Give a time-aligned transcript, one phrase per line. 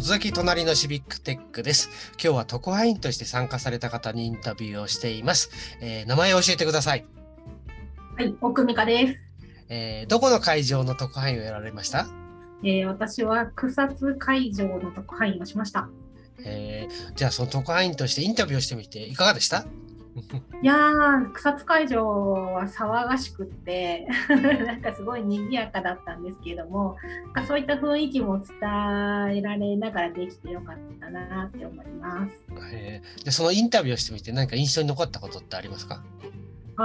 [0.00, 1.90] 突撃隣のシビックテックです。
[2.12, 5.50] 今日は特派員として参加された方にインタビューをしています。
[5.82, 7.04] えー名前を教えてください。
[8.16, 9.14] はい、奥美香です。
[9.68, 12.06] えーどこの会場の特派員をやられました？
[12.64, 15.90] えー私は草津会場の特派員をしました。
[16.46, 19.66] えーじゃあその特派員としてインタビューをしてみていかがでした？
[20.62, 26.96] いやー、草津会場は騒がしくって、 なんかすごい賑やかだったんですけれども、
[27.26, 32.32] なんかそういった雰囲気も伝えられながらできてよかったなって思います。
[32.72, 36.02] えーでそのインタビューをしてみて何か印象に残ったことってありますか？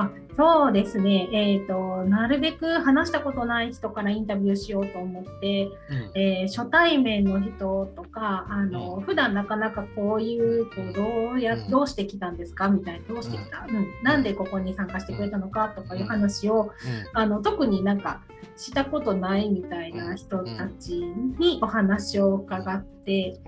[0.00, 6.20] あそうですね、えーと、なるべく話したことない人からインタビューしようと思って、うん。
[6.20, 9.02] えー初対面の人とかあの、うん。
[9.02, 11.70] 普段なかなかこういうこうどうやうん。
[11.70, 12.68] どうしてきたんですか？
[12.68, 13.86] みたいなどうしてきた、うん。
[14.02, 15.68] なんでここに参加してくれたのか？
[15.68, 16.72] とかいう話を、
[17.12, 18.20] あの特になんか
[18.56, 20.96] したことないみたいな人たち
[21.38, 23.38] にお話を伺って、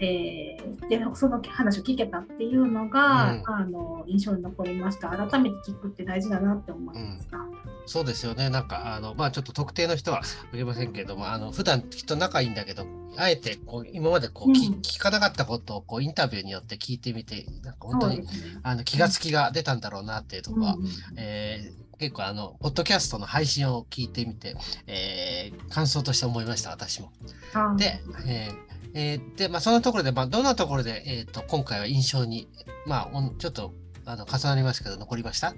[0.00, 3.42] えーでその話を聞けたっていうのが、うん。
[3.46, 5.08] あの印象に残りました。
[5.08, 7.38] 改めて聞くって大事だなって思いました。
[7.86, 8.48] そうですよね。
[8.50, 18.24] なんか、あの、まあ、ちょっと特定の人は 言えませんけれども、あの、普段きっと仲いいんだけど、あえて、こう、今までこう、きうん聞かなかったことを、こう、インタビューによって聞いてみて、なんか本当に、ね
[18.62, 24.56] あの、気がつきが出たんだろうなっていうところは、うんえー結構、あの、ポッドキャストの配信を聞いてみて、
[24.88, 27.12] えー感想として思いました、私も。
[27.54, 28.56] あで、えー
[28.94, 32.48] えーで、まあ、そのところで、まあ、どんなところで、えっ、と、今回は印象に、
[32.86, 33.72] まあ、ちょっと、
[34.04, 35.54] あの、重なりますけど、残りました？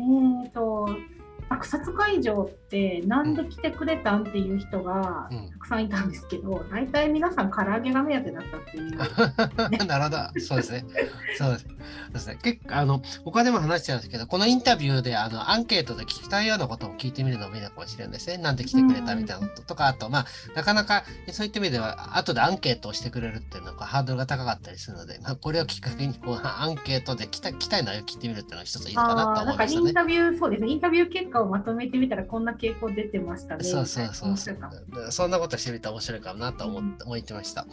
[0.00, 0.88] えっーと
[1.58, 8.96] 草津会場ってなんで来てくれたんっていう人がうんたくさんいたんですけど、大体皆さん唐揚げが目当てだったっていう。
[9.86, 10.84] なるほど、そうですね。
[11.36, 11.66] そうです。
[12.26, 12.38] ね。
[12.42, 18.38] 結構、あの、他でも話してたんですけど、このインタビューで、あの、アンケートで聞きたいようなことを聞いてみるのもいいのかもしれないですね。
[18.38, 29.92] なんで来てくれたみたいなこととか、あと、まあ、なかなか、そういった意味では、後でアンケートをしてくれるっていうのがハードルが高かったりするので、まあ、これをきっかけに、こう、アンケートで来た、来たい内容を聞いてみるっていうのが一ついいのかなと思いましたね。
[29.92, 33.64] タビュー、そうですね、インタビュー結果をまとめてみたら、こんな傾向出てましたね。
[33.64, 37.66] そうそうそう面そんなことしてみたら面白いかもなと思って思ってました。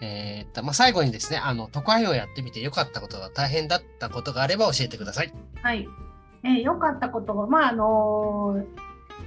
[0.00, 5.32] えーっと、まあ、最後にですね、あの、特派員をやってみて良かったことが大変だったことがあれば教えてください。
[5.62, 5.88] はい。
[6.42, 8.64] えー、良かったことは、まああの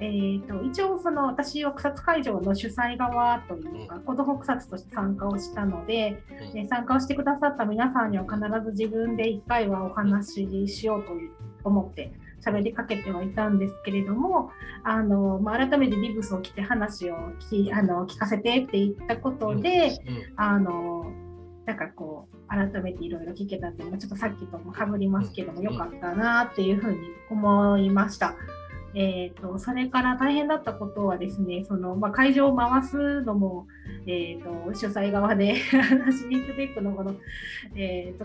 [0.00, 6.22] えー、と一応その私は草津会場の主催側というか、子ども草津として参加をしたので、
[6.54, 11.30] うんえー参加をしてくださった皆さんには必ず自分で1回はお話ししようという
[11.66, 12.12] 思って
[12.44, 14.50] 喋りかけてはいたんですけれども
[14.84, 17.16] あの、まあ、改めてビブスを着て話を
[17.50, 21.12] 聞きあの聞かせてって言ったことで、うんあの
[21.66, 28.36] なんかこう改めていろいろ聞けたっていうのがちょっとさっきともかぶりますけども、うんよかったなっていうふうに思いました。
[28.94, 33.66] えー、とそれから大変だったことはですねその、まあ、会場を回すのも、
[34.06, 37.16] えー、と主催側でシビックテックのこの、
[37.74, 38.24] えー、と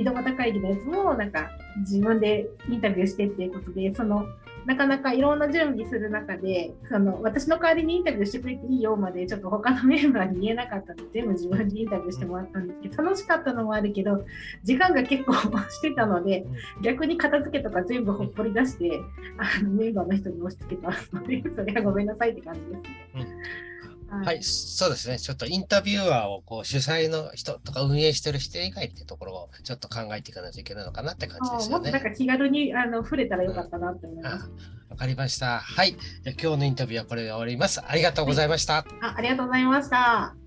[0.00, 4.26] 井戸端会議のやつもなんか自分でインタビューしてっていうことでその
[4.66, 14.24] なかなかいろんな準備する中でその私の代わりにインタビューしてくれていいよまでちょっと他のメンバーに言えなかったので全部自分でインタビューしてもらったんですけど楽しかったのもあるけど
[14.62, 15.34] 時間が結構
[15.70, 16.46] してたので
[16.82, 19.00] 逆に片付けとか全部ほっぽり出して
[19.38, 23.63] あのメンバーの人に押し付けたのでそれはごめんなさいって感じですね。
[24.24, 25.18] はい、そうですね。
[25.18, 32.02] ちょっとインタビュアーをこう主催の人とか運営してる人以外っていうところをちょっと考えていかないといけないのかなって感じですよねもっとなん。
[32.02, 34.50] か気軽にあの触れたらよかったなって思いまあす。
[34.90, 35.58] わかりました。
[35.60, 35.92] はい。
[35.92, 37.80] じゃあ今日のインタビューはこれで終わります。
[37.84, 38.78] ありがとうございました。
[39.00, 40.43] あありがとうございました。